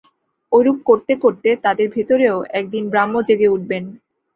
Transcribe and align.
ঐরূপ 0.51 0.77
করতে 0.89 1.13
করতে 1.23 1.49
তাদের 1.65 1.87
ভেতরেও 1.89 2.37
একদিন 2.59 2.83
ব্রহ্ম 2.91 3.15
জেগে 3.27 3.47
উঠবেন। 3.47 3.83